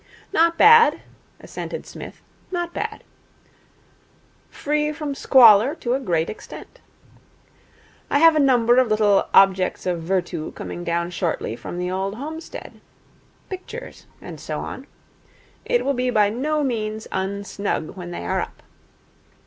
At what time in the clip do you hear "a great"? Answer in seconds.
5.93-6.27